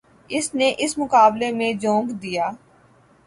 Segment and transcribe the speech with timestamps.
[0.29, 2.49] اس نے اس مقابلے میں جھونک دیا۔